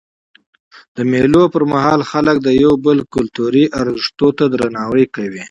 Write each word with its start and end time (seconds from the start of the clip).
د 0.95 0.97
مېلو 1.11 1.43
پر 1.53 1.63
مهال 1.71 2.01
خلک 2.11 2.35
د 2.41 2.47
یو 2.63 2.73
بل 2.85 2.97
کلتوري 3.13 3.65
ارزښتو 3.81 4.27
ته 4.37 4.43
درناوی 4.53 5.05
کوي. 5.15 5.39